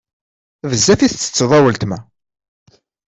[0.69, 1.99] Bezzaf i ttetteḍ a wletma.